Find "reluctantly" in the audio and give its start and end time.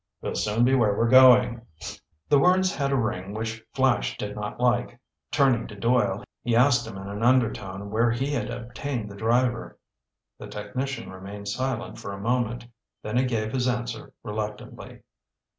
14.23-15.03